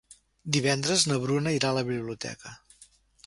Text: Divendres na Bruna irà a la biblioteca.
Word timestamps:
Divendres 0.55 1.03
na 1.11 1.19
Bruna 1.27 1.53
irà 1.59 1.71
a 1.73 1.77
la 1.81 1.85
biblioteca. 1.91 2.57